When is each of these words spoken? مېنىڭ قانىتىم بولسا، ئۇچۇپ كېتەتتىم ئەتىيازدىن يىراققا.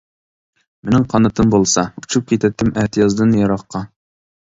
مېنىڭ 0.87 1.05
قانىتىم 1.11 1.53
بولسا، 1.57 1.85
ئۇچۇپ 2.03 2.29
كېتەتتىم 2.35 2.75
ئەتىيازدىن 2.83 3.41
يىراققا. 3.45 3.89